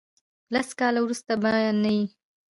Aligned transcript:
لس 0.53 0.69
کاله 0.79 0.99
ورسته 1.03 1.33
به 1.41 1.51
نه 1.83 1.91
یی. 1.97 2.03